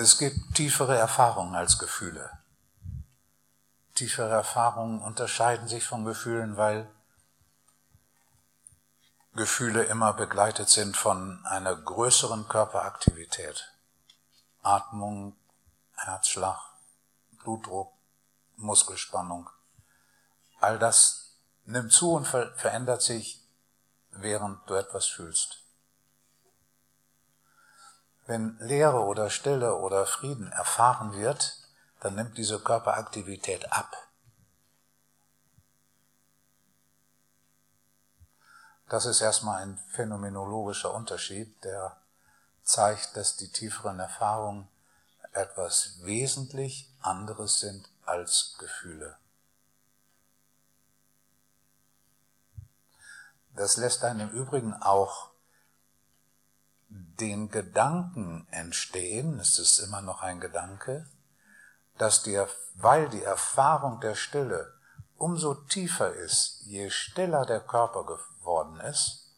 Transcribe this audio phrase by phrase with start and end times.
[0.00, 2.30] Es gibt tiefere Erfahrungen als Gefühle.
[3.96, 6.88] Tiefere Erfahrungen unterscheiden sich von Gefühlen, weil
[9.32, 13.74] Gefühle immer begleitet sind von einer größeren Körperaktivität.
[14.62, 15.36] Atmung,
[15.96, 16.60] Herzschlag,
[17.42, 17.92] Blutdruck,
[18.54, 19.50] Muskelspannung.
[20.60, 23.42] All das nimmt zu und verändert sich,
[24.12, 25.67] während du etwas fühlst.
[28.28, 31.56] Wenn Leere oder Stille oder Frieden erfahren wird,
[32.00, 33.96] dann nimmt diese Körperaktivität ab.
[38.90, 41.96] Das ist erstmal ein phänomenologischer Unterschied, der
[42.64, 44.68] zeigt, dass die tieferen Erfahrungen
[45.32, 49.16] etwas wesentlich anderes sind als Gefühle.
[53.54, 55.30] Das lässt einen im Übrigen auch
[57.20, 61.06] den Gedanken entstehen, es ist immer noch ein Gedanke,
[61.96, 62.40] dass die,
[62.74, 64.74] weil die Erfahrung der Stille
[65.16, 69.34] umso tiefer ist, je stiller der Körper geworden ist,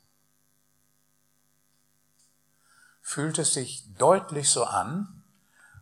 [3.00, 5.24] fühlt es sich deutlich so an,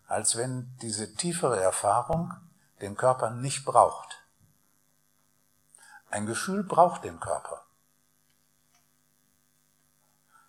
[0.06, 2.32] als wenn diese tiefere Erfahrung
[2.80, 4.24] den Körper nicht braucht.
[6.10, 7.67] Ein Gefühl braucht den Körper.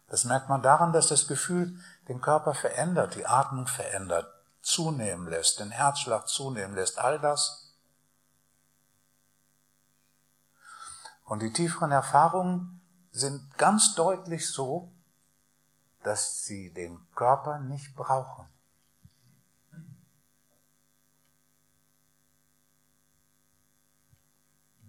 [0.09, 4.27] Das merkt man daran, dass das Gefühl den Körper verändert, die Atmung verändert,
[4.61, 7.75] zunehmen lässt, den Herzschlag zunehmen lässt, all das.
[11.25, 14.91] Und die tieferen Erfahrungen sind ganz deutlich so,
[16.01, 18.47] dass sie den Körper nicht brauchen.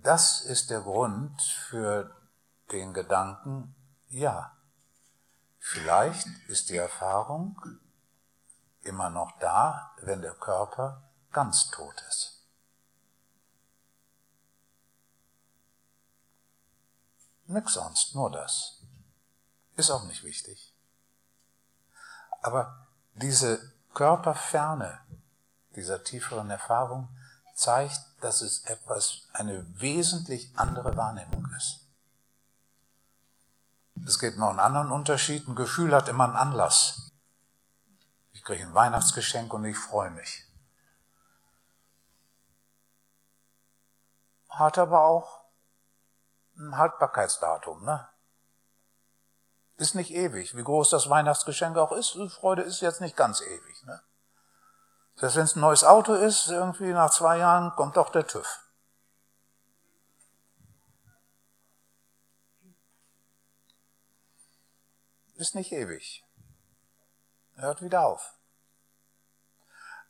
[0.03, 2.17] Das ist der Grund für
[2.73, 3.75] den Gedanken,
[4.09, 4.57] ja,
[5.61, 7.61] vielleicht ist die Erfahrung
[8.83, 12.45] immer noch da, wenn der Körper ganz tot ist.
[17.47, 18.81] Nix sonst, nur das.
[19.77, 20.75] Ist auch nicht wichtig.
[22.43, 25.01] Aber diese Körperferne
[25.77, 27.09] dieser tieferen Erfahrung
[27.55, 31.87] zeigt, dass es etwas, eine wesentlich andere Wahrnehmung ist.
[34.07, 35.47] Es gibt noch einen anderen Unterschied.
[35.47, 37.13] Ein Gefühl hat immer einen Anlass.
[38.33, 40.47] Ich kriege ein Weihnachtsgeschenk und ich freue mich.
[44.49, 45.45] Hat aber auch
[46.57, 48.09] ein Haltbarkeitsdatum, ne?
[49.77, 50.57] Ist nicht ewig.
[50.57, 54.03] Wie groß das Weihnachtsgeschenk auch ist, Freude ist jetzt nicht ganz ewig, ne?
[55.17, 58.70] Selbst wenn es ein neues Auto ist, irgendwie nach zwei Jahren kommt doch der TÜV.
[65.41, 66.23] Ist nicht ewig
[67.61, 68.35] hört wieder auf.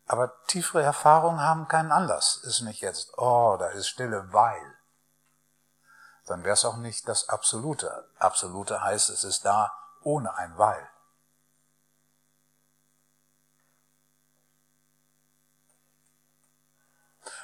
[0.06, 2.36] Aber tiefere Erfahrungen haben keinen Anlass.
[2.42, 4.76] Ist nicht jetzt, oh, da ist Stille, weil.
[6.26, 8.08] Dann wäre es auch nicht das Absolute.
[8.18, 10.88] Absolute heißt, es ist da ohne ein Weil.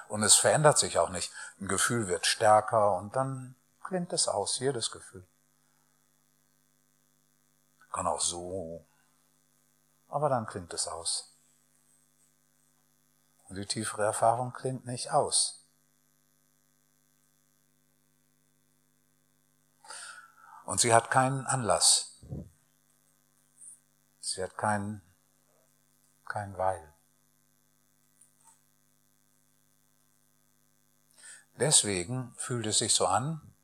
[0.09, 1.33] Und es verändert sich auch nicht.
[1.61, 5.27] Ein Gefühl wird stärker und dann klingt es aus, jedes Gefühl.
[7.97, 8.87] Kann auch so
[10.09, 11.35] aber dann klingt es aus.
[13.45, 15.67] Und die tiefere Erfahrung klingt nicht aus.
[20.67, 22.21] Und sie hat keinen Anlass.
[24.21, 25.01] Sie hat keinen,
[26.27, 26.93] kein Weil.
[31.55, 33.56] Deswegen fühlt es sich so an,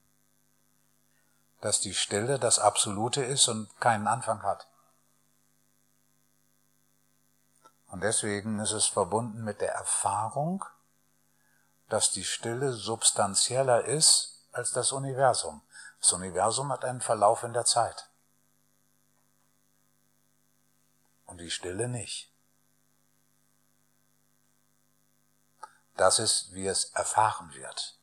[1.63, 4.67] dass die Stille das Absolute ist und keinen Anfang hat.
[7.87, 10.65] Und deswegen ist es verbunden mit der Erfahrung,
[11.89, 15.63] dass die Stille substanzieller ist als das Universum.
[16.01, 18.11] Das Universum hat einen Verlauf in der Zeit.
[21.27, 22.33] Und die Stille nicht.
[25.97, 28.02] Das ist, wie es erfahren wird.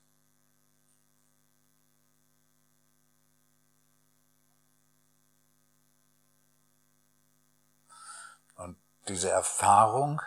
[9.09, 10.21] Diese Erfahrung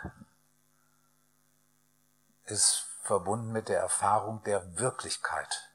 [2.43, 5.71] ist verbunden mit der Erfahrung der Wirklichkeit.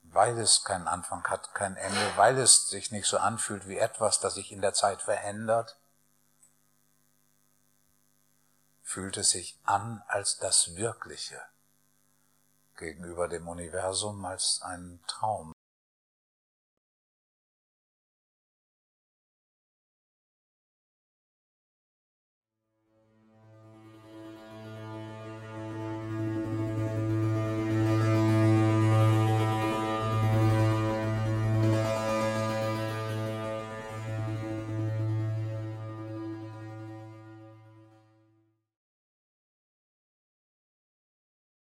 [0.00, 4.18] Weil es keinen Anfang hat, kein Ende, weil es sich nicht so anfühlt wie etwas,
[4.18, 5.78] das sich in der Zeit verändert,
[8.82, 11.42] fühlt es sich an als das Wirkliche
[12.76, 15.55] gegenüber dem Universum, als ein Traum.